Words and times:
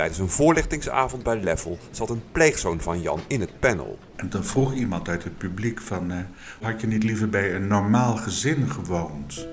Tijdens 0.00 0.20
een 0.20 0.28
voorlichtingsavond 0.28 1.22
bij 1.22 1.40
Level 1.40 1.78
zat 1.90 2.10
een 2.10 2.22
pleegzoon 2.32 2.80
van 2.80 3.00
Jan 3.00 3.20
in 3.26 3.40
het 3.40 3.60
panel. 3.60 3.98
En 4.16 4.30
dan 4.30 4.44
vroeg 4.44 4.74
iemand 4.74 5.08
uit 5.08 5.24
het 5.24 5.38
publiek 5.38 5.80
van... 5.80 6.12
Uh, 6.12 6.18
had 6.60 6.80
je 6.80 6.86
niet 6.86 7.02
liever 7.02 7.28
bij 7.28 7.54
een 7.54 7.66
normaal 7.66 8.16
gezin 8.16 8.70
gewoond? 8.70 9.46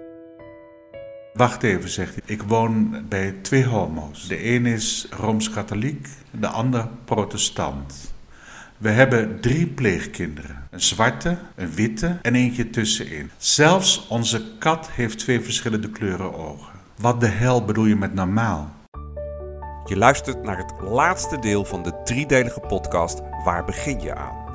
Wacht 1.34 1.64
even, 1.64 1.90
zegt 1.90 2.14
hij. 2.14 2.24
Ik 2.26 2.44
woon 2.44 3.06
bij 3.10 3.36
twee 3.42 3.66
homo's. 3.66 4.28
De 4.28 4.46
een 4.46 4.66
is 4.66 5.08
Rooms-Katholiek, 5.10 6.08
de 6.32 6.48
ander 6.48 6.88
protestant. 7.06 8.14
We 8.78 8.90
hebben 8.90 9.42
drie 9.42 9.68
pleegkinderen. 9.68 10.68
Een 10.70 10.82
zwarte, 10.82 11.38
een 11.56 11.72
witte 11.72 12.18
en 12.22 12.36
eentje 12.36 12.70
tussenin. 12.70 13.30
Zelfs 13.38 14.08
onze 14.08 14.42
kat 14.60 14.90
heeft 14.92 15.20
twee 15.20 15.42
verschillende 15.42 15.90
kleuren 15.90 16.34
ogen. 16.34 16.74
Wat 16.98 17.20
de 17.20 17.28
hel 17.28 17.66
bedoel 17.66 17.86
je 17.86 17.96
met 17.96 18.14
normaal? 18.14 18.76
Je 19.88 19.98
luistert 19.98 20.44
naar 20.44 20.58
het 20.58 20.74
laatste 20.82 21.40
deel 21.40 21.66
van 21.66 21.84
de 21.84 22.04
driedelige 22.04 22.60
podcast 22.60 23.22
Waar 23.44 23.66
begin 23.66 24.02
je 24.02 24.16
aan? 24.16 24.46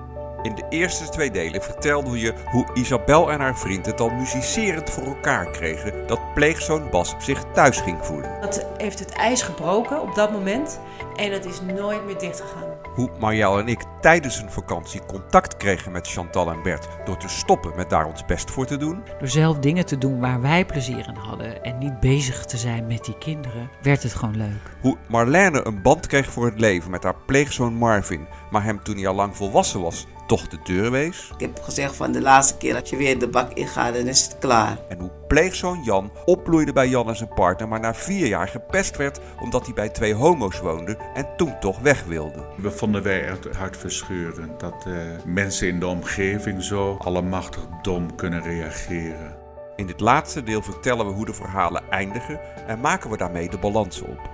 In 0.42 0.54
de 0.54 0.64
eerste 0.68 1.08
twee 1.08 1.30
delen 1.30 1.62
vertelden 1.62 2.12
we 2.12 2.18
je 2.18 2.34
hoe 2.50 2.66
Isabel 2.74 3.30
en 3.30 3.40
haar 3.40 3.58
vriend 3.58 3.86
het 3.86 4.00
al 4.00 4.10
muzicerend 4.10 4.90
voor 4.90 5.04
elkaar 5.04 5.50
kregen 5.50 6.06
dat 6.06 6.34
pleegzoon 6.34 6.90
Bas 6.90 7.14
zich 7.18 7.44
thuis 7.52 7.80
ging 7.80 8.04
voelen. 8.04 8.40
Dat 8.40 8.66
heeft 8.76 8.98
het 8.98 9.12
ijs 9.12 9.42
gebroken 9.42 10.02
op 10.02 10.14
dat 10.14 10.32
moment 10.32 10.80
en 11.16 11.32
het 11.32 11.44
is 11.44 11.60
nooit 11.60 12.04
meer 12.04 12.18
dichtgegaan. 12.18 12.71
Hoe 12.94 13.10
Marjal 13.18 13.58
en 13.58 13.68
ik 13.68 13.84
tijdens 14.00 14.38
een 14.38 14.50
vakantie 14.50 15.04
contact 15.06 15.56
kregen 15.56 15.92
met 15.92 16.08
Chantal 16.08 16.50
en 16.50 16.62
Bert 16.62 16.88
door 17.04 17.16
te 17.16 17.28
stoppen 17.28 17.72
met 17.76 17.90
daar 17.90 18.06
ons 18.06 18.24
best 18.24 18.50
voor 18.50 18.66
te 18.66 18.76
doen. 18.76 19.02
Door 19.18 19.28
zelf 19.28 19.58
dingen 19.58 19.86
te 19.86 19.98
doen 19.98 20.20
waar 20.20 20.40
wij 20.40 20.66
plezier 20.66 21.08
in 21.08 21.14
hadden 21.14 21.62
en 21.62 21.78
niet 21.78 22.00
bezig 22.00 22.44
te 22.44 22.56
zijn 22.56 22.86
met 22.86 23.04
die 23.04 23.18
kinderen, 23.18 23.70
werd 23.82 24.02
het 24.02 24.14
gewoon 24.14 24.36
leuk. 24.36 24.76
Hoe 24.80 24.96
Marlene 25.08 25.66
een 25.66 25.82
band 25.82 26.06
kreeg 26.06 26.30
voor 26.30 26.44
het 26.44 26.60
leven 26.60 26.90
met 26.90 27.02
haar 27.02 27.16
pleegzoon 27.26 27.74
Marvin, 27.74 28.26
maar 28.50 28.64
hem 28.64 28.82
toen 28.82 28.96
hij 28.96 29.06
al 29.06 29.14
lang 29.14 29.36
volwassen 29.36 29.80
was 29.80 30.06
toch 30.26 30.48
de 30.48 30.58
deur 30.64 30.90
wees. 30.90 31.30
Ik 31.36 31.40
heb 31.40 31.62
gezegd 31.62 31.96
van 31.96 32.12
de 32.12 32.20
laatste 32.20 32.56
keer 32.56 32.72
dat 32.72 32.88
je 32.88 32.96
weer 32.96 33.18
de 33.18 33.28
bak 33.28 33.52
ingaat, 33.52 33.94
dan 33.94 34.06
is 34.06 34.22
het 34.24 34.38
klaar. 34.38 34.78
En 34.88 34.98
hoe 34.98 35.10
pleegzoon 35.28 35.82
Jan 35.84 36.10
opbloeide 36.24 36.72
bij 36.72 36.88
Jan 36.88 37.08
en 37.08 37.16
zijn 37.16 37.34
partner, 37.34 37.68
maar 37.68 37.80
na 37.80 37.94
vier 37.94 38.26
jaar 38.26 38.48
gepest 38.48 38.96
werd 38.96 39.20
omdat 39.40 39.64
hij 39.64 39.74
bij 39.74 39.88
twee 39.88 40.14
homo's 40.14 40.58
woonde 40.58 40.96
en 41.14 41.28
toen 41.36 41.58
toch 41.60 41.78
weg 41.78 42.04
wilde. 42.04 42.44
We 42.56 42.70
vonden 42.70 43.02
wij 43.02 43.20
het 43.20 43.56
hartverscheurend 43.56 44.60
dat 44.60 44.84
uh, 44.88 44.94
mensen 45.24 45.68
in 45.68 45.80
de 45.80 45.86
omgeving 45.86 46.62
zo 46.62 46.96
allemachtig 46.98 47.62
dom 47.82 48.14
kunnen 48.14 48.42
reageren. 48.42 49.36
In 49.76 49.86
dit 49.86 50.00
laatste 50.00 50.42
deel 50.42 50.62
vertellen 50.62 51.06
we 51.06 51.12
hoe 51.12 51.26
de 51.26 51.34
verhalen 51.34 51.82
eindigen 51.90 52.40
en 52.66 52.80
maken 52.80 53.10
we 53.10 53.16
daarmee 53.16 53.48
de 53.48 53.58
balans 53.58 54.00
op. 54.00 54.30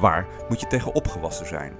Waar 0.00 0.26
moet 0.48 0.60
je 0.60 0.66
tegen 0.66 0.94
opgewassen 0.94 1.46
zijn? 1.46 1.72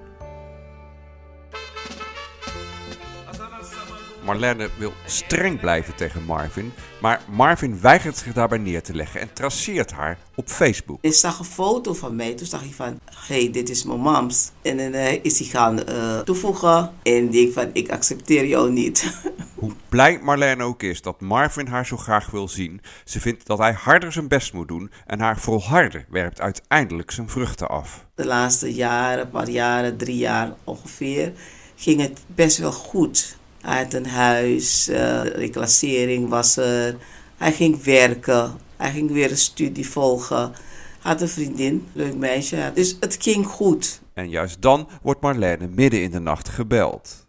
Marlene 4.25 4.69
wil 4.79 4.93
streng 5.07 5.61
blijven 5.61 5.95
tegen 5.95 6.25
Marvin, 6.25 6.73
maar 7.01 7.21
Marvin 7.31 7.81
weigert 7.81 8.17
zich 8.17 8.33
daarbij 8.33 8.59
neer 8.59 8.83
te 8.83 8.95
leggen 8.95 9.21
en 9.21 9.33
traceert 9.33 9.93
haar 9.93 10.19
op 10.35 10.49
Facebook. 10.49 10.99
Ik 11.01 11.13
zag 11.13 11.39
een 11.39 11.45
foto 11.45 11.95
van 11.95 12.17
mij, 12.17 12.35
toen 12.35 12.47
zag 12.47 12.61
hij 12.61 12.71
van, 12.71 12.99
hey, 13.27 13.51
dit 13.51 13.71
is 13.71 13.85
mijn 13.85 14.01
mams. 14.01 14.51
En 14.63 14.77
dan 14.77 14.95
uh, 14.95 15.25
is 15.25 15.39
hij 15.39 15.49
gaan 15.49 15.81
uh, 15.89 16.19
toevoegen 16.19 16.93
en 17.03 17.31
denk 17.31 17.53
van, 17.53 17.71
ik 17.73 17.91
accepteer 17.91 18.47
jou 18.47 18.71
niet. 18.71 19.21
Hoe 19.55 19.73
blij 19.89 20.19
Marlene 20.23 20.65
ook 20.65 20.83
is 20.83 21.03
dat 21.03 21.21
Marvin 21.21 21.67
haar 21.67 21.87
zo 21.87 21.97
graag 21.97 22.31
wil 22.31 22.49
zien, 22.49 22.81
ze 23.05 23.21
vindt 23.21 23.47
dat 23.47 23.59
hij 23.59 23.73
harder 23.73 24.13
zijn 24.13 24.29
best 24.29 24.53
moet 24.53 24.69
doen 24.69 24.91
en 25.07 25.21
haar 25.21 25.39
volharden 25.39 26.05
werpt 26.09 26.41
uiteindelijk 26.41 27.11
zijn 27.11 27.29
vruchten 27.29 27.69
af. 27.69 28.07
De 28.15 28.27
laatste 28.27 28.75
jaren, 28.75 29.25
een 29.25 29.31
paar 29.31 29.51
jaren, 29.51 29.97
drie 29.97 30.17
jaar 30.17 30.53
ongeveer, 30.65 31.33
ging 31.77 32.01
het 32.01 32.21
best 32.27 32.59
wel 32.59 32.73
goed. 32.73 33.37
Hij 33.65 33.83
had 33.83 33.93
een 33.93 34.07
huis, 34.07 34.89
uh, 34.89 35.25
reclassering 35.25 36.29
was 36.29 36.57
er. 36.57 36.97
Hij 37.37 37.53
ging 37.53 37.83
werken. 37.83 38.59
Hij 38.77 38.91
ging 38.91 39.11
weer 39.11 39.31
een 39.31 39.37
studie 39.37 39.89
volgen. 39.89 40.53
Had 41.01 41.21
een 41.21 41.29
vriendin, 41.29 41.89
leuk 41.93 42.15
meisje. 42.15 42.71
Dus 42.75 42.97
het 43.01 43.17
ging 43.21 43.47
goed. 43.47 44.01
En 44.15 44.29
juist 44.29 44.63
dan 44.63 44.89
wordt 45.03 45.21
Marlene 45.21 45.69
midden 45.69 46.03
in 46.03 46.11
de 46.11 46.19
nacht 46.19 46.49
gebeld. 46.49 47.27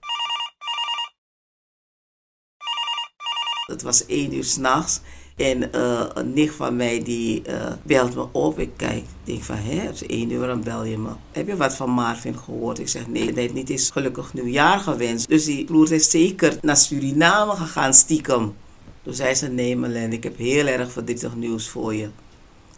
Het 3.65 3.81
was 3.81 4.05
één 4.05 4.33
uur 4.33 4.43
s'nachts. 4.43 5.01
En 5.35 5.69
uh, 5.75 6.05
een 6.13 6.33
nicht 6.33 6.55
van 6.55 6.75
mij 6.75 7.03
die 7.03 7.41
uh, 7.47 7.71
belt 7.83 8.15
me 8.15 8.27
op. 8.31 8.59
Ik 8.59 8.71
kijk, 8.75 9.03
denk 9.23 9.43
van, 9.43 9.55
hè, 9.55 9.79
het 9.79 9.95
is 9.95 10.07
één 10.07 10.31
uur, 10.31 10.47
dan 10.47 10.63
bel 10.63 10.83
je 10.83 10.97
me. 10.97 11.09
Heb 11.31 11.47
je 11.47 11.55
wat 11.55 11.75
van 11.75 11.89
Marvin 11.89 12.37
gehoord? 12.37 12.79
Ik 12.79 12.87
zeg, 12.87 13.07
nee, 13.07 13.23
hij 13.23 13.41
heeft 13.41 13.53
niet 13.53 13.69
eens 13.69 13.89
gelukkig 13.89 14.33
nieuwjaar 14.33 14.79
gewenst. 14.79 15.27
Dus 15.27 15.45
die 15.45 15.65
ploert 15.65 15.91
is 15.91 16.09
zeker 16.09 16.57
naar 16.61 16.77
Suriname 16.77 17.55
gegaan, 17.55 17.93
stiekem. 17.93 18.55
Toen 19.03 19.13
zei 19.13 19.35
ze, 19.35 19.47
nee 19.47 19.77
Marlene, 19.77 20.15
ik 20.15 20.23
heb 20.23 20.37
heel 20.37 20.65
erg 20.65 20.91
verdrietig 20.91 21.35
nieuws 21.35 21.69
voor 21.69 21.95
je. 21.95 22.09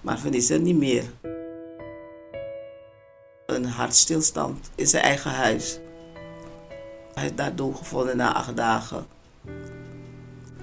Marvin 0.01 0.33
is 0.33 0.49
er 0.49 0.59
niet 0.59 0.77
meer. 0.77 1.03
Een 3.45 3.65
hartstilstand 3.65 4.69
in 4.75 4.87
zijn 4.87 5.03
eigen 5.03 5.31
huis. 5.31 5.79
Hij 7.13 7.25
is 7.25 7.35
daar 7.35 7.55
doodgevonden 7.55 8.17
na 8.17 8.33
acht 8.33 8.55
dagen. 8.55 9.05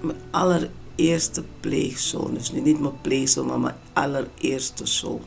Mijn 0.01 0.17
aller 0.31 0.69
eerste 0.95 1.43
pleegzoon. 1.59 2.33
Dus 2.33 2.51
niet 2.51 2.79
mijn 2.79 3.01
pleegzoon, 3.01 3.45
maar 3.45 3.59
mijn 3.59 3.75
allereerste 3.93 4.85
zoon. 4.85 5.21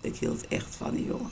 Ik 0.00 0.16
hield 0.16 0.48
echt 0.48 0.76
van 0.76 0.90
die 0.94 1.06
jongen. 1.06 1.30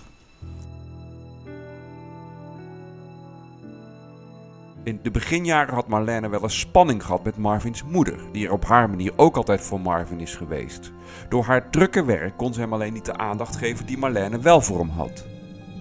In 4.84 5.00
de 5.02 5.10
beginjaren 5.10 5.74
had 5.74 5.88
Marlene 5.88 6.28
wel 6.28 6.42
eens 6.42 6.58
spanning 6.58 7.04
gehad 7.04 7.24
met 7.24 7.36
Marvins 7.36 7.84
moeder, 7.84 8.18
die 8.32 8.46
er 8.46 8.52
op 8.52 8.64
haar 8.64 8.91
manier 8.91 9.12
ook 9.16 9.36
altijd 9.36 9.60
voor 9.60 9.80
Marvin 9.80 10.20
is 10.20 10.34
geweest. 10.34 10.92
Door 11.28 11.44
haar 11.44 11.70
drukke 11.70 12.04
werk 12.04 12.36
kon 12.36 12.54
ze 12.54 12.60
hem 12.60 12.72
alleen 12.72 12.92
niet 12.92 13.04
de 13.04 13.16
aandacht 13.16 13.56
geven 13.56 13.86
die 13.86 13.98
Marlene 13.98 14.38
wel 14.38 14.60
voor 14.60 14.78
hem 14.78 14.88
had. 14.88 15.24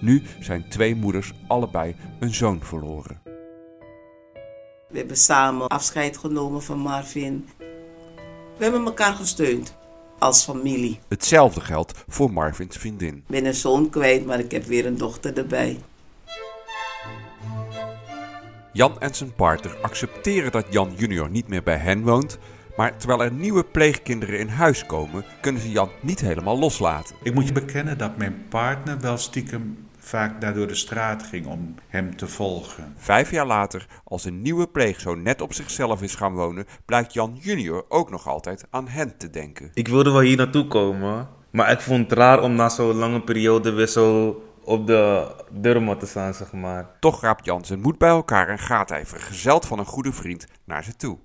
Nu 0.00 0.22
zijn 0.40 0.68
twee 0.68 0.94
moeders 0.94 1.32
allebei 1.46 1.96
een 2.18 2.34
zoon 2.34 2.60
verloren. 2.62 3.20
We 4.88 4.98
hebben 4.98 5.16
samen 5.16 5.68
afscheid 5.68 6.16
genomen 6.16 6.62
van 6.62 6.78
Marvin. 6.78 7.48
We 8.60 8.66
hebben 8.66 8.84
elkaar 8.84 9.14
gesteund 9.14 9.74
als 10.18 10.44
familie. 10.44 10.98
Hetzelfde 11.08 11.60
geldt 11.60 12.04
voor 12.08 12.32
Marvins 12.32 12.76
vriendin. 12.76 13.14
Ik 13.14 13.22
ben 13.26 13.44
een 13.44 13.54
zoon 13.54 13.90
kwijt, 13.90 14.26
maar 14.26 14.38
ik 14.38 14.50
heb 14.50 14.64
weer 14.64 14.86
een 14.86 14.98
dochter 14.98 15.36
erbij. 15.38 15.78
Jan 18.72 19.00
en 19.00 19.14
zijn 19.14 19.34
partner 19.34 19.76
accepteren 19.82 20.52
dat 20.52 20.66
Jan 20.70 20.92
junior 20.96 21.30
niet 21.30 21.48
meer 21.48 21.62
bij 21.62 21.76
hen 21.76 22.02
woont. 22.02 22.38
Maar 22.76 22.96
terwijl 22.96 23.22
er 23.22 23.32
nieuwe 23.32 23.64
pleegkinderen 23.64 24.38
in 24.38 24.48
huis 24.48 24.86
komen, 24.86 25.24
kunnen 25.40 25.62
ze 25.62 25.70
Jan 25.70 25.90
niet 26.00 26.20
helemaal 26.20 26.58
loslaten. 26.58 27.16
Ik 27.22 27.34
moet 27.34 27.46
je 27.46 27.52
bekennen 27.52 27.98
dat 27.98 28.16
mijn 28.16 28.44
partner 28.48 29.00
wel 29.00 29.16
stiekem 29.16 29.88
vaak 30.00 30.40
daar 30.40 30.54
door 30.54 30.66
de 30.66 30.74
straat 30.74 31.22
ging 31.22 31.46
om 31.46 31.74
hem 31.88 32.16
te 32.16 32.26
volgen. 32.26 32.94
Vijf 32.96 33.30
jaar 33.30 33.46
later, 33.46 33.86
als 34.04 34.24
een 34.24 34.42
nieuwe 34.42 34.68
pleegzoon 34.68 35.22
net 35.22 35.40
op 35.40 35.52
zichzelf 35.52 36.02
is 36.02 36.14
gaan 36.14 36.34
wonen, 36.34 36.66
blijkt 36.84 37.12
Jan 37.12 37.38
junior 37.40 37.84
ook 37.88 38.10
nog 38.10 38.28
altijd 38.28 38.66
aan 38.70 38.88
hen 38.88 39.16
te 39.16 39.30
denken. 39.30 39.70
Ik 39.74 39.88
wilde 39.88 40.10
wel 40.10 40.20
hier 40.20 40.36
naartoe 40.36 40.66
komen, 40.66 41.28
maar 41.50 41.70
ik 41.70 41.80
vond 41.80 42.10
het 42.10 42.18
raar 42.18 42.42
om 42.42 42.54
na 42.54 42.68
zo'n 42.68 42.94
lange 42.96 43.20
periode 43.20 43.70
weer 43.70 43.88
zo 43.88 44.42
op 44.64 44.86
de 44.86 45.34
deurmat 45.50 46.00
te 46.00 46.06
staan, 46.06 46.34
zeg 46.34 46.52
maar. 46.52 46.86
Toch 47.00 47.20
raapt 47.20 47.44
Jan 47.44 47.64
zijn 47.64 47.80
moed 47.80 47.98
bij 47.98 48.08
elkaar 48.08 48.48
en 48.48 48.58
gaat 48.58 48.88
hij, 48.88 49.06
vergezeld 49.06 49.66
van 49.66 49.78
een 49.78 49.86
goede 49.86 50.12
vriend, 50.12 50.46
naar 50.64 50.84
ze 50.84 50.96
toe. 50.96 51.18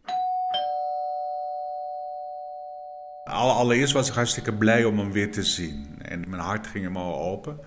Allereerst 3.24 3.94
was 3.94 4.08
ik 4.08 4.14
hartstikke 4.14 4.54
blij 4.54 4.84
om 4.84 5.00
hem 5.00 5.12
weer 5.12 5.32
te 5.32 5.44
zien. 5.44 6.00
En 6.02 6.30
mijn 6.30 6.42
hart 6.42 6.68
ging 6.68 6.84
hem 6.84 6.98
al 6.98 7.22
open. 7.22 7.60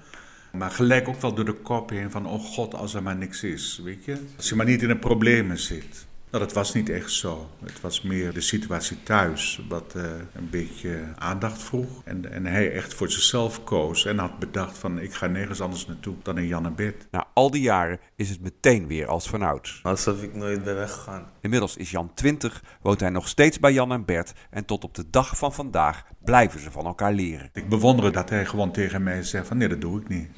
Maar 0.52 0.70
gelijk 0.70 1.08
ook 1.08 1.20
wel 1.20 1.34
door 1.34 1.44
de 1.44 1.52
kop 1.52 1.90
heen 1.90 2.10
van, 2.10 2.26
oh 2.26 2.44
god, 2.44 2.74
als 2.74 2.94
er 2.94 3.02
maar 3.02 3.16
niks 3.16 3.42
is, 3.42 3.80
weet 3.84 4.04
je. 4.04 4.16
Als 4.36 4.48
je 4.48 4.54
maar 4.54 4.66
niet 4.66 4.82
in 4.82 4.88
de 4.88 4.98
problemen 4.98 5.58
zit. 5.58 6.06
Nou, 6.30 6.44
dat 6.44 6.52
was 6.52 6.74
niet 6.74 6.88
echt 6.88 7.12
zo. 7.12 7.50
Het 7.64 7.80
was 7.80 8.02
meer 8.02 8.32
de 8.32 8.40
situatie 8.40 9.02
thuis, 9.02 9.60
wat 9.68 9.94
uh, 9.96 10.02
een 10.34 10.50
beetje 10.50 11.04
aandacht 11.18 11.62
vroeg. 11.62 12.02
En, 12.04 12.32
en 12.32 12.46
hij 12.46 12.72
echt 12.72 12.94
voor 12.94 13.10
zichzelf 13.10 13.64
koos 13.64 14.04
en 14.04 14.18
had 14.18 14.38
bedacht 14.38 14.78
van, 14.78 14.98
ik 14.98 15.14
ga 15.14 15.26
nergens 15.26 15.60
anders 15.60 15.86
naartoe 15.86 16.14
dan 16.22 16.38
in 16.38 16.46
Jannebed. 16.46 17.06
Na 17.10 17.26
al 17.34 17.50
die 17.50 17.62
jaren 17.62 18.00
is 18.16 18.30
het 18.30 18.40
meteen 18.40 18.86
weer 18.86 19.06
als 19.06 19.28
vanouds. 19.28 19.80
Alsof 19.82 20.22
ik 20.22 20.34
nooit 20.34 20.64
ben 20.64 20.74
weggegaan. 20.74 21.30
Inmiddels 21.40 21.76
is 21.76 21.90
Jan 21.90 22.14
20, 22.14 22.62
woont 22.82 23.00
hij 23.00 23.10
nog 23.10 23.28
steeds 23.28 23.60
bij 23.60 23.72
Jan 23.72 23.92
en 23.92 24.04
Bert 24.04 24.32
en 24.50 24.64
tot 24.64 24.84
op 24.84 24.94
de 24.94 25.04
dag 25.10 25.36
van 25.36 25.52
vandaag 25.52 26.04
blijven 26.24 26.60
ze 26.60 26.70
van 26.70 26.86
elkaar 26.86 27.12
leren. 27.12 27.50
Ik 27.52 27.68
bewonder 27.68 28.12
dat 28.12 28.30
hij 28.30 28.46
gewoon 28.46 28.72
tegen 28.72 29.02
mij 29.02 29.22
zegt 29.22 29.46
van, 29.46 29.56
nee, 29.56 29.68
dat 29.68 29.80
doe 29.80 30.00
ik 30.00 30.08
niet. 30.08 30.28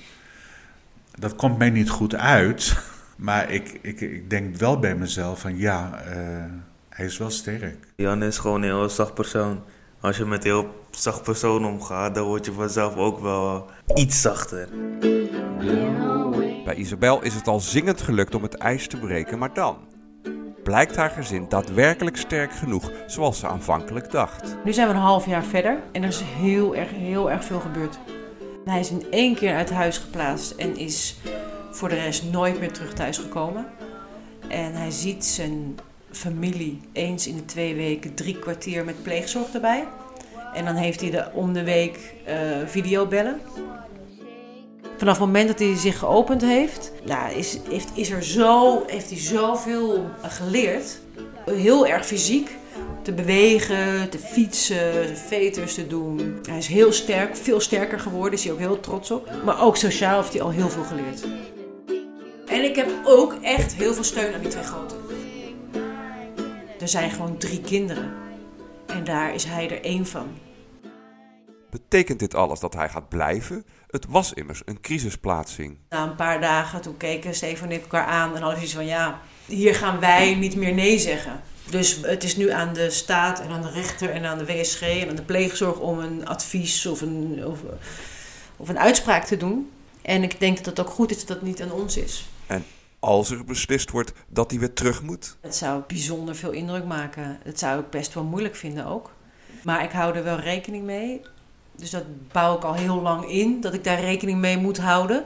Dat 1.10 1.36
komt 1.36 1.58
mij 1.58 1.70
niet 1.70 1.90
goed 1.90 2.14
uit... 2.14 2.76
Maar 3.20 3.50
ik, 3.50 3.78
ik, 3.82 4.00
ik 4.00 4.30
denk 4.30 4.56
wel 4.56 4.78
bij 4.78 4.94
mezelf 4.94 5.40
van 5.40 5.58
ja, 5.58 6.02
uh, 6.06 6.44
hij 6.88 7.04
is 7.06 7.18
wel 7.18 7.30
sterk. 7.30 7.76
Jan 7.96 8.22
is 8.22 8.38
gewoon 8.38 8.62
een 8.62 8.68
heel 8.68 8.88
zacht 8.88 9.14
persoon. 9.14 9.62
Als 10.00 10.16
je 10.16 10.24
met 10.24 10.44
een 10.44 10.50
heel 10.50 10.68
zacht 10.90 11.22
persoon 11.22 11.64
omgaat, 11.64 12.14
dan 12.14 12.26
word 12.26 12.44
je 12.44 12.52
vanzelf 12.52 12.96
ook 12.96 13.20
wel 13.20 13.66
iets 13.94 14.20
zachter. 14.20 14.68
Bij 16.64 16.74
Isabel 16.74 17.22
is 17.22 17.34
het 17.34 17.46
al 17.46 17.60
zingend 17.60 18.00
gelukt 18.00 18.34
om 18.34 18.42
het 18.42 18.54
ijs 18.54 18.86
te 18.86 18.96
breken, 18.96 19.38
maar 19.38 19.54
dan 19.54 19.76
blijkt 20.62 20.96
haar 20.96 21.10
gezin 21.10 21.46
daadwerkelijk 21.48 22.16
sterk 22.16 22.52
genoeg 22.52 22.90
zoals 23.06 23.38
ze 23.38 23.46
aanvankelijk 23.46 24.10
dacht. 24.10 24.56
Nu 24.64 24.72
zijn 24.72 24.88
we 24.88 24.94
een 24.94 25.00
half 25.00 25.26
jaar 25.26 25.44
verder 25.44 25.78
en 25.92 26.02
er 26.02 26.08
is 26.08 26.20
heel 26.20 26.76
erg, 26.76 26.90
heel 26.90 27.30
erg 27.30 27.44
veel 27.44 27.60
gebeurd. 27.60 27.98
Hij 28.64 28.80
is 28.80 28.90
in 28.90 29.04
één 29.10 29.34
keer 29.34 29.54
uit 29.54 29.70
huis 29.70 29.98
geplaatst 29.98 30.50
en 30.50 30.76
is 30.76 31.16
voor 31.70 31.88
de 31.88 31.94
rest 31.94 32.24
nooit 32.30 32.60
meer 32.60 32.72
terug 32.72 32.92
thuis 32.92 33.18
gekomen. 33.18 33.66
En 34.48 34.74
hij 34.74 34.90
ziet 34.90 35.24
zijn 35.24 35.78
familie 36.10 36.80
eens 36.92 37.26
in 37.26 37.36
de 37.36 37.44
twee 37.44 37.74
weken 37.74 38.14
drie 38.14 38.38
kwartier 38.38 38.84
met 38.84 39.02
pleegzorg 39.02 39.52
erbij. 39.52 39.84
En 40.54 40.64
dan 40.64 40.74
heeft 40.74 41.00
hij 41.00 41.10
de, 41.10 41.28
om 41.32 41.52
de 41.52 41.64
week 41.64 42.14
uh, 42.28 42.34
videobellen. 42.66 43.40
Vanaf 44.96 45.18
het 45.18 45.26
moment 45.26 45.48
dat 45.48 45.58
hij 45.58 45.76
zich 45.76 45.98
geopend 45.98 46.42
heeft, 46.42 46.92
ja, 47.04 47.28
is, 47.28 47.58
heeft, 47.68 47.88
is 47.94 48.10
er 48.10 48.24
zo, 48.24 48.82
heeft 48.86 49.10
hij 49.10 49.18
zoveel 49.18 50.04
geleerd. 50.22 50.98
Heel 51.44 51.86
erg 51.86 52.06
fysiek. 52.06 52.58
Te 53.02 53.12
bewegen, 53.12 54.10
te 54.10 54.18
fietsen, 54.18 55.16
veters 55.16 55.74
te 55.74 55.86
doen. 55.86 56.38
Hij 56.48 56.58
is 56.58 56.66
heel 56.66 56.92
sterk, 56.92 57.36
veel 57.36 57.60
sterker 57.60 58.00
geworden, 58.00 58.32
is 58.32 58.44
hij 58.44 58.52
ook 58.52 58.58
heel 58.58 58.80
trots 58.80 59.10
op. 59.10 59.30
Maar 59.44 59.62
ook 59.62 59.76
sociaal 59.76 60.20
heeft 60.20 60.32
hij 60.32 60.42
al 60.42 60.50
heel 60.50 60.68
veel 60.68 60.84
geleerd. 60.84 61.24
En 62.50 62.64
ik 62.64 62.76
heb 62.76 62.88
ook 63.04 63.34
echt 63.42 63.74
heel 63.74 63.94
veel 63.94 64.04
steun 64.04 64.34
aan 64.34 64.40
die 64.40 64.50
twee 64.50 64.62
groten. 64.62 64.96
Er 66.80 66.88
zijn 66.88 67.10
gewoon 67.10 67.38
drie 67.38 67.60
kinderen. 67.60 68.12
En 68.86 69.04
daar 69.04 69.34
is 69.34 69.44
hij 69.44 69.70
er 69.70 69.84
één 69.84 70.06
van. 70.06 70.28
Betekent 71.70 72.18
dit 72.18 72.34
alles 72.34 72.60
dat 72.60 72.74
hij 72.74 72.88
gaat 72.88 73.08
blijven? 73.08 73.64
Het 73.86 74.06
was 74.08 74.32
immers 74.32 74.62
een 74.64 74.80
crisisplaatsing. 74.80 75.78
Na 75.88 76.02
een 76.02 76.14
paar 76.14 76.40
dagen, 76.40 76.80
toen 76.80 76.96
keken 76.96 77.34
Stefan 77.34 77.68
en 77.68 77.74
ik 77.74 77.82
elkaar 77.82 78.06
aan 78.06 78.36
en 78.36 78.42
hadden 78.42 78.62
iets 78.62 78.74
van 78.74 78.86
ja, 78.86 79.20
hier 79.46 79.74
gaan 79.74 80.00
wij 80.00 80.34
niet 80.34 80.56
meer 80.56 80.74
nee 80.74 80.98
zeggen. 80.98 81.42
Dus 81.70 81.98
het 82.02 82.24
is 82.24 82.36
nu 82.36 82.50
aan 82.50 82.72
de 82.72 82.90
staat 82.90 83.40
en 83.40 83.50
aan 83.50 83.62
de 83.62 83.70
rechter 83.70 84.10
en 84.10 84.24
aan 84.24 84.38
de 84.38 84.46
WSG 84.46 84.82
en 84.82 85.08
aan 85.08 85.16
de 85.16 85.22
pleegzorg 85.22 85.78
om 85.78 85.98
een 85.98 86.26
advies 86.26 86.86
of 86.86 87.00
een, 87.00 87.42
of, 87.46 87.58
of 88.56 88.68
een 88.68 88.78
uitspraak 88.78 89.24
te 89.24 89.36
doen. 89.36 89.70
En 90.02 90.22
ik 90.22 90.40
denk 90.40 90.56
dat 90.56 90.66
het 90.66 90.80
ook 90.80 90.94
goed 90.94 91.10
is 91.10 91.26
dat 91.26 91.36
het 91.36 91.46
niet 91.46 91.62
aan 91.62 91.72
ons 91.72 91.96
is. 91.96 92.28
En 92.50 92.64
als 92.98 93.30
er 93.30 93.44
beslist 93.44 93.90
wordt 93.90 94.12
dat 94.28 94.50
hij 94.50 94.60
weer 94.60 94.72
terug 94.72 95.02
moet? 95.02 95.36
Het 95.40 95.56
zou 95.56 95.82
bijzonder 95.86 96.36
veel 96.36 96.50
indruk 96.50 96.84
maken. 96.84 97.38
Dat 97.44 97.58
zou 97.58 97.80
ik 97.80 97.90
best 97.90 98.14
wel 98.14 98.24
moeilijk 98.24 98.56
vinden 98.56 98.86
ook. 98.86 99.10
Maar 99.64 99.84
ik 99.84 99.90
hou 99.90 100.16
er 100.16 100.24
wel 100.24 100.38
rekening 100.38 100.84
mee. 100.84 101.20
Dus 101.76 101.90
dat 101.90 102.04
bouw 102.32 102.56
ik 102.56 102.64
al 102.64 102.74
heel 102.74 103.00
lang 103.00 103.30
in, 103.30 103.60
dat 103.60 103.74
ik 103.74 103.84
daar 103.84 104.00
rekening 104.00 104.38
mee 104.38 104.56
moet 104.56 104.78
houden. 104.78 105.24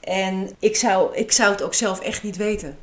En 0.00 0.50
ik 0.58 0.76
zou, 0.76 1.16
ik 1.16 1.32
zou 1.32 1.50
het 1.50 1.62
ook 1.62 1.74
zelf 1.74 2.00
echt 2.00 2.22
niet 2.22 2.36
weten. 2.36 2.78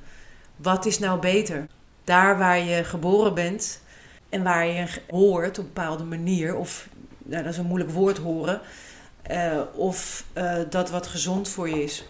Wat 0.55 0.85
is 0.85 0.99
nou 0.99 1.19
beter? 1.19 1.67
Daar 2.03 2.37
waar 2.37 2.59
je 2.59 2.83
geboren 2.83 3.33
bent 3.33 3.81
en 4.29 4.43
waar 4.43 4.67
je 4.67 5.01
hoort 5.09 5.59
op 5.59 5.65
een 5.65 5.73
bepaalde 5.73 6.03
manier, 6.03 6.55
of 6.55 6.87
nou, 7.17 7.43
dat 7.43 7.51
is 7.51 7.57
een 7.57 7.65
moeilijk 7.65 7.91
woord 7.91 8.17
horen, 8.17 8.61
uh, 9.31 9.61
of 9.73 10.25
uh, 10.37 10.55
dat 10.69 10.89
wat 10.89 11.07
gezond 11.07 11.49
voor 11.49 11.69
je 11.69 11.83
is. 11.83 12.05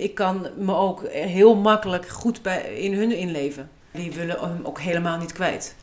Ik 0.00 0.14
kan 0.14 0.46
me 0.56 0.74
ook 0.74 1.08
heel 1.08 1.56
makkelijk 1.56 2.08
goed 2.08 2.42
bij, 2.42 2.74
in 2.74 2.94
hun 2.94 3.12
inleven. 3.12 3.70
Die 3.90 4.12
willen 4.12 4.40
hem 4.40 4.60
ook 4.62 4.80
helemaal 4.80 5.18
niet 5.18 5.32
kwijt. 5.32 5.74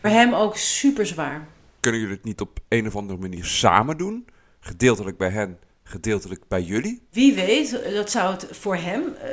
Voor 0.00 0.10
hem 0.10 0.34
ook 0.34 0.56
super 0.56 1.06
zwaar. 1.06 1.46
Kunnen 1.80 2.00
jullie 2.00 2.16
het 2.16 2.24
niet 2.24 2.40
op 2.40 2.58
een 2.68 2.86
of 2.86 2.96
andere 2.96 3.18
manier 3.18 3.44
samen 3.44 3.96
doen? 3.96 4.26
Gedeeltelijk 4.60 5.16
bij 5.16 5.28
hen, 5.30 5.58
gedeeltelijk 5.82 6.48
bij 6.48 6.62
jullie? 6.62 7.02
Wie 7.10 7.34
weet, 7.34 7.80
dat 7.94 8.10
zou 8.10 8.32
het 8.32 8.46
voor 8.50 8.76
hem 8.76 9.02
uh, 9.02 9.30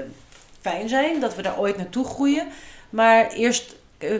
fijn 0.61 0.89
zijn 0.89 1.19
dat 1.19 1.35
we 1.35 1.41
daar 1.41 1.59
ooit 1.59 1.77
naartoe 1.77 2.05
groeien. 2.05 2.47
Maar 2.89 3.31
eerst, 3.31 3.75
uh, 3.99 4.11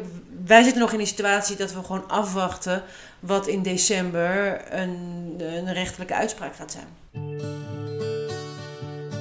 wij 0.46 0.64
zitten 0.64 0.82
nog 0.82 0.94
in 0.94 1.00
een 1.00 1.08
situatie 1.08 1.56
dat 1.56 1.74
we 1.74 1.84
gewoon 1.84 2.10
afwachten 2.10 2.84
wat 3.20 3.48
in 3.48 3.62
december 3.62 4.62
een, 4.74 5.36
een 5.40 5.74
rechtelijke 5.74 6.16
uitspraak 6.16 6.56
gaat 6.56 6.72
zijn. 6.72 7.91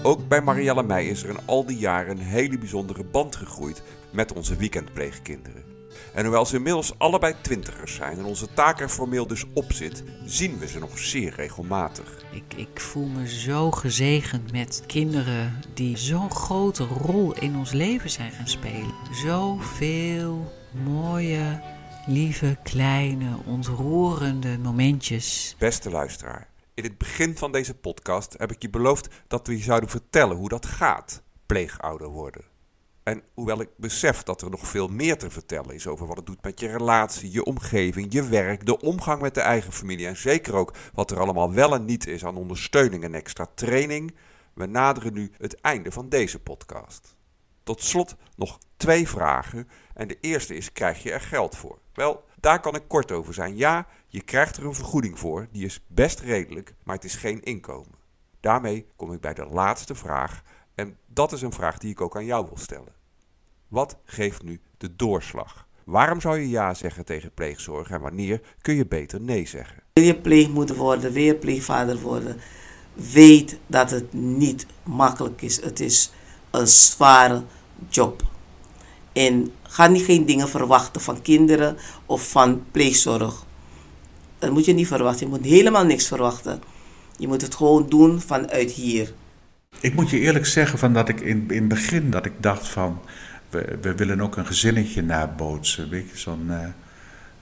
Ook 0.02 0.28
bij 0.28 0.40
Marielle 0.40 0.82
Meij 0.82 1.06
is 1.06 1.22
er 1.22 1.28
in 1.28 1.46
al 1.46 1.66
die 1.66 1.78
jaren 1.78 2.10
een 2.10 2.22
hele 2.22 2.58
bijzondere 2.58 3.04
band 3.04 3.36
gegroeid 3.36 3.82
met 4.12 4.32
onze 4.32 4.56
weekendpleegkinderen. 4.56 5.64
En 6.14 6.22
hoewel 6.22 6.46
ze 6.46 6.56
inmiddels 6.56 6.98
allebei 6.98 7.34
twintigers 7.40 7.94
zijn 7.94 8.18
en 8.18 8.24
onze 8.24 8.52
taak 8.54 8.80
er 8.80 8.88
formeel 8.88 9.26
dus 9.26 9.44
op 9.54 9.72
zit, 9.72 10.04
zien 10.24 10.58
we 10.58 10.68
ze 10.68 10.78
nog 10.78 10.98
zeer 10.98 11.34
regelmatig. 11.34 12.24
Ik, 12.32 12.58
ik 12.58 12.80
voel 12.80 13.06
me 13.06 13.28
zo 13.28 13.70
gezegend 13.70 14.52
met 14.52 14.82
kinderen 14.86 15.60
die 15.74 15.96
zo'n 15.96 16.30
grote 16.30 16.84
rol 16.84 17.34
in 17.34 17.56
ons 17.56 17.72
leven 17.72 18.10
zijn 18.10 18.32
gaan 18.32 18.48
spelen. 18.48 18.94
Zoveel 19.24 20.52
mooie, 20.84 21.60
lieve, 22.06 22.56
kleine, 22.62 23.36
ontroerende 23.46 24.58
momentjes. 24.58 25.54
Beste 25.58 25.90
luisteraar, 25.90 26.49
in 26.84 26.88
het 26.88 26.98
begin 26.98 27.36
van 27.36 27.52
deze 27.52 27.74
podcast 27.74 28.34
heb 28.38 28.52
ik 28.52 28.62
je 28.62 28.70
beloofd 28.70 29.08
dat 29.26 29.46
we 29.46 29.56
je 29.56 29.62
zouden 29.62 29.88
vertellen 29.88 30.36
hoe 30.36 30.48
dat 30.48 30.66
gaat, 30.66 31.22
pleegouder 31.46 32.08
worden. 32.08 32.44
En 33.02 33.22
hoewel 33.34 33.60
ik 33.60 33.68
besef 33.76 34.22
dat 34.22 34.42
er 34.42 34.50
nog 34.50 34.66
veel 34.66 34.88
meer 34.88 35.18
te 35.18 35.30
vertellen 35.30 35.74
is 35.74 35.86
over 35.86 36.06
wat 36.06 36.16
het 36.16 36.26
doet 36.26 36.42
met 36.42 36.60
je 36.60 36.68
relatie, 36.68 37.32
je 37.32 37.44
omgeving, 37.44 38.12
je 38.12 38.28
werk, 38.28 38.66
de 38.66 38.80
omgang 38.80 39.20
met 39.20 39.34
de 39.34 39.40
eigen 39.40 39.72
familie 39.72 40.06
en 40.06 40.16
zeker 40.16 40.54
ook 40.54 40.74
wat 40.94 41.10
er 41.10 41.20
allemaal 41.20 41.52
wel 41.52 41.74
en 41.74 41.84
niet 41.84 42.06
is 42.06 42.24
aan 42.24 42.36
ondersteuning 42.36 43.04
en 43.04 43.14
extra 43.14 43.46
training, 43.54 44.14
we 44.54 44.66
naderen 44.66 45.12
nu 45.12 45.32
het 45.38 45.60
einde 45.60 45.92
van 45.92 46.08
deze 46.08 46.38
podcast. 46.38 47.16
Tot 47.62 47.82
slot 47.82 48.16
nog 48.36 48.58
twee 48.76 49.08
vragen 49.08 49.68
en 49.94 50.08
de 50.08 50.18
eerste 50.20 50.54
is: 50.54 50.72
krijg 50.72 51.02
je 51.02 51.12
er 51.12 51.20
geld 51.20 51.56
voor? 51.56 51.78
Wel, 51.94 52.24
daar 52.40 52.60
kan 52.60 52.74
ik 52.74 52.82
kort 52.88 53.12
over 53.12 53.34
zijn. 53.34 53.56
Ja, 53.56 53.86
je 54.12 54.22
krijgt 54.22 54.56
er 54.56 54.64
een 54.64 54.74
vergoeding 54.74 55.18
voor, 55.18 55.48
die 55.50 55.64
is 55.64 55.80
best 55.86 56.20
redelijk, 56.20 56.74
maar 56.84 56.94
het 56.94 57.04
is 57.04 57.14
geen 57.14 57.42
inkomen. 57.42 57.98
Daarmee 58.40 58.86
kom 58.96 59.12
ik 59.12 59.20
bij 59.20 59.34
de 59.34 59.46
laatste 59.46 59.94
vraag 59.94 60.42
en 60.74 60.96
dat 61.06 61.32
is 61.32 61.42
een 61.42 61.52
vraag 61.52 61.78
die 61.78 61.90
ik 61.90 62.00
ook 62.00 62.16
aan 62.16 62.24
jou 62.24 62.46
wil 62.46 62.58
stellen. 62.58 62.92
Wat 63.68 63.98
geeft 64.04 64.42
nu 64.42 64.60
de 64.76 64.96
doorslag? 64.96 65.68
Waarom 65.84 66.20
zou 66.20 66.38
je 66.38 66.48
ja 66.48 66.74
zeggen 66.74 67.04
tegen 67.04 67.34
pleegzorg 67.34 67.90
en 67.90 68.00
wanneer 68.00 68.40
kun 68.60 68.74
je 68.74 68.86
beter 68.86 69.20
nee 69.20 69.46
zeggen? 69.46 69.82
Wil 69.92 70.04
je 70.04 70.16
pleegmoeder 70.16 70.76
worden, 70.76 71.12
wil 71.12 71.22
je 71.22 71.34
pleegvader 71.34 72.00
worden, 72.00 72.40
weet 72.94 73.58
dat 73.66 73.90
het 73.90 74.12
niet 74.12 74.66
makkelijk 74.82 75.42
is. 75.42 75.62
Het 75.62 75.80
is 75.80 76.12
een 76.50 76.66
zware 76.66 77.44
job. 77.88 78.22
En 79.12 79.52
ga 79.62 79.86
niet 79.86 80.04
geen 80.04 80.26
dingen 80.26 80.48
verwachten 80.48 81.00
van 81.00 81.22
kinderen 81.22 81.76
of 82.06 82.30
van 82.30 82.64
pleegzorg. 82.70 83.48
Dat 84.40 84.50
moet 84.50 84.64
je 84.64 84.72
niet 84.72 84.86
verwachten. 84.86 85.26
Je 85.26 85.32
moet 85.32 85.44
helemaal 85.44 85.84
niks 85.84 86.06
verwachten. 86.06 86.62
Je 87.16 87.28
moet 87.28 87.42
het 87.42 87.54
gewoon 87.54 87.88
doen 87.88 88.20
vanuit 88.20 88.70
hier. 88.70 89.12
Ik 89.80 89.94
moet 89.94 90.10
je 90.10 90.18
eerlijk 90.18 90.46
zeggen 90.46 90.78
van 90.78 90.92
dat 90.92 91.08
ik 91.08 91.20
in, 91.20 91.44
in 91.48 91.58
het 91.58 91.68
begin 91.68 92.10
dat 92.10 92.26
ik 92.26 92.32
dacht 92.38 92.68
van 92.68 93.00
we, 93.50 93.78
we 93.80 93.94
willen 93.94 94.20
ook 94.20 94.36
een 94.36 94.46
gezinnetje 94.46 95.02
nabootsen. 95.02 95.88
Weet 95.88 96.10
je, 96.10 96.18
zo'n 96.18 96.46
uh, 96.48 96.58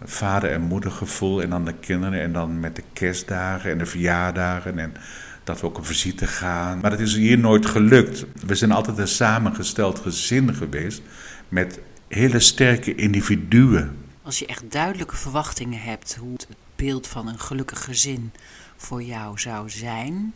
vader- 0.05 0.51
en 0.51 0.61
moedergevoel 0.61 1.43
en 1.43 1.51
dan 1.51 1.65
de 1.65 1.75
kinderen 1.81 2.21
en 2.21 2.33
dan 2.33 2.61
met 2.61 2.77
de 2.77 2.83
kerstdagen 2.93 3.71
en 3.71 3.79
de 3.79 3.87
verjaardagen 3.87 4.79
en 4.79 4.95
dat 5.45 5.61
we 5.61 5.67
ook 5.67 5.79
een 5.79 5.85
visite 5.85 6.27
gaan. 6.27 6.79
Maar 6.81 6.91
dat 6.91 7.01
is 7.01 7.15
hier 7.15 7.39
nooit 7.39 7.67
gelukt. 7.67 8.25
We 8.47 8.55
zijn 8.55 8.73
altijd 8.73 8.99
een 8.99 9.09
samengesteld 9.09 9.99
gezin 9.99 10.55
geweest 10.55 11.03
met 11.49 11.81
hele 12.09 12.41
sterke 12.41 12.95
individuen. 12.95 13.97
Als 14.23 14.39
je 14.39 14.47
echt 14.47 14.73
duidelijke 14.73 15.17
verwachtingen 15.17 15.81
hebt 15.81 16.17
hoe 16.21 16.33
het 16.33 16.47
beeld 16.79 17.07
van 17.07 17.29
een 17.29 17.41
gelukkig 17.41 17.85
gezin 17.85 18.33
voor 18.77 19.03
jou 19.03 19.39
zou 19.39 19.71
zijn, 19.71 20.35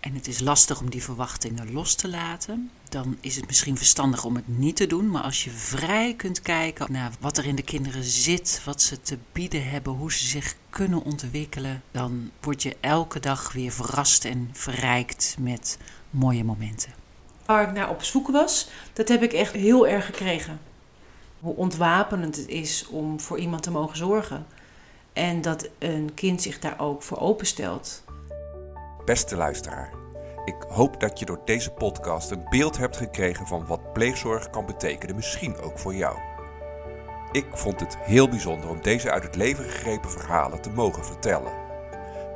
en 0.00 0.14
het 0.14 0.26
is 0.26 0.40
lastig 0.40 0.80
om 0.80 0.90
die 0.90 1.02
verwachtingen 1.02 1.72
los 1.72 1.94
te 1.94 2.08
laten, 2.08 2.70
dan 2.88 3.16
is 3.20 3.36
het 3.36 3.46
misschien 3.46 3.76
verstandig 3.76 4.24
om 4.24 4.34
het 4.34 4.48
niet 4.58 4.76
te 4.76 4.86
doen. 4.86 5.10
Maar 5.10 5.22
als 5.22 5.44
je 5.44 5.50
vrij 5.50 6.14
kunt 6.14 6.42
kijken 6.42 6.92
naar 6.92 7.10
wat 7.20 7.38
er 7.38 7.46
in 7.46 7.54
de 7.54 7.62
kinderen 7.62 8.04
zit, 8.04 8.62
wat 8.64 8.82
ze 8.82 9.00
te 9.00 9.18
bieden 9.32 9.70
hebben, 9.70 9.92
hoe 9.92 10.12
ze 10.12 10.26
zich 10.26 10.54
kunnen 10.70 11.02
ontwikkelen, 11.02 11.82
dan 11.90 12.30
word 12.40 12.62
je 12.62 12.76
elke 12.80 13.20
dag 13.20 13.52
weer 13.52 13.72
verrast 13.72 14.24
en 14.24 14.50
verrijkt 14.52 15.36
met 15.38 15.78
mooie 16.10 16.44
momenten. 16.44 16.92
Waar 17.46 17.68
ik 17.68 17.74
naar 17.74 17.90
op 17.90 18.02
zoek 18.02 18.28
was, 18.28 18.68
dat 18.92 19.08
heb 19.08 19.22
ik 19.22 19.32
echt 19.32 19.52
heel 19.52 19.88
erg 19.88 20.06
gekregen. 20.06 20.60
Hoe 21.40 21.56
ontwapenend 21.56 22.36
het 22.36 22.48
is 22.48 22.86
om 22.86 23.20
voor 23.20 23.38
iemand 23.38 23.62
te 23.62 23.70
mogen 23.70 23.96
zorgen. 23.96 24.46
En 25.12 25.42
dat 25.42 25.68
een 25.78 26.10
kind 26.14 26.42
zich 26.42 26.58
daar 26.58 26.80
ook 26.80 27.02
voor 27.02 27.18
openstelt. 27.18 28.02
Beste 29.04 29.36
luisteraar, 29.36 29.90
ik 30.44 30.64
hoop 30.68 31.00
dat 31.00 31.18
je 31.18 31.24
door 31.24 31.40
deze 31.44 31.70
podcast 31.70 32.30
een 32.30 32.46
beeld 32.48 32.78
hebt 32.78 32.96
gekregen 32.96 33.46
van 33.46 33.66
wat 33.66 33.92
pleegzorg 33.92 34.50
kan 34.50 34.66
betekenen, 34.66 35.16
misschien 35.16 35.58
ook 35.60 35.78
voor 35.78 35.94
jou. 35.94 36.18
Ik 37.32 37.46
vond 37.52 37.80
het 37.80 37.96
heel 37.98 38.28
bijzonder 38.28 38.70
om 38.70 38.82
deze 38.82 39.10
uit 39.10 39.22
het 39.22 39.36
leven 39.36 39.64
gegrepen 39.64 40.10
verhalen 40.10 40.60
te 40.60 40.70
mogen 40.70 41.04
vertellen. 41.04 41.52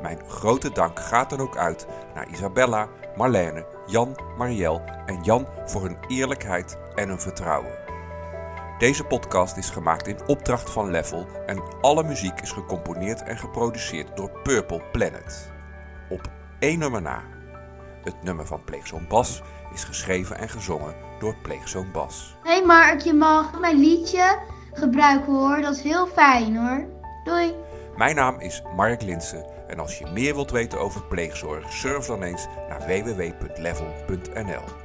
Mijn 0.01 0.19
grote 0.27 0.71
dank 0.71 0.99
gaat 0.99 1.29
dan 1.29 1.39
ook 1.39 1.57
uit 1.57 1.87
naar 2.13 2.29
Isabella, 2.29 2.87
Marlene, 3.15 3.65
Jan, 3.87 4.15
Marielle 4.37 4.81
en 5.05 5.23
Jan 5.23 5.47
voor 5.65 5.81
hun 5.81 5.97
eerlijkheid 6.07 6.77
en 6.95 7.07
hun 7.07 7.19
vertrouwen. 7.19 7.84
Deze 8.77 9.03
podcast 9.03 9.57
is 9.57 9.69
gemaakt 9.69 10.07
in 10.07 10.19
opdracht 10.27 10.69
van 10.69 10.91
Level 10.91 11.27
en 11.45 11.63
alle 11.81 12.03
muziek 12.03 12.41
is 12.41 12.51
gecomponeerd 12.51 13.23
en 13.23 13.37
geproduceerd 13.37 14.17
door 14.17 14.29
Purple 14.43 14.81
Planet. 14.91 15.51
Op 16.09 16.21
één 16.59 16.79
nummer 16.79 17.01
na. 17.01 17.23
Het 18.03 18.23
nummer 18.23 18.45
van 18.45 18.63
Pleegzoon 18.63 19.07
Bas 19.07 19.41
is 19.73 19.83
geschreven 19.83 20.37
en 20.37 20.49
gezongen 20.49 20.95
door 21.19 21.35
Pleegzoon 21.41 21.91
Bas. 21.91 22.35
Hé 22.43 22.51
hey 22.51 22.65
Mark, 22.65 23.01
je 23.01 23.13
mag 23.13 23.59
mijn 23.59 23.79
liedje 23.79 24.39
gebruiken 24.73 25.33
hoor. 25.33 25.61
Dat 25.61 25.75
is 25.75 25.81
heel 25.81 26.07
fijn 26.07 26.57
hoor. 26.57 26.85
Doei. 27.23 27.55
Mijn 27.97 28.15
naam 28.15 28.39
is 28.39 28.61
Mark 28.75 29.01
Linsen 29.01 29.45
en 29.67 29.79
als 29.79 29.97
je 29.97 30.05
meer 30.05 30.33
wilt 30.33 30.51
weten 30.51 30.79
over 30.79 31.03
pleegzorg, 31.03 31.73
surf 31.73 32.05
dan 32.05 32.23
eens 32.23 32.47
naar 32.69 32.79
www.level.nl. 32.87 34.84